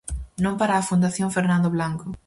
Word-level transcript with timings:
Non 0.43 0.53
para 0.59 0.73
a 0.77 0.87
fundación 0.89 1.33
Fernando 1.35 1.69
Blanco. 1.75 2.05